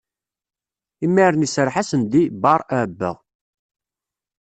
[1.05, 3.11] Imiren iserreḥ-asen-d i Bar Aba.